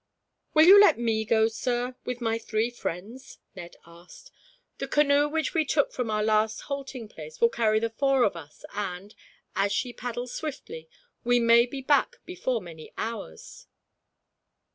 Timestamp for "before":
12.25-12.63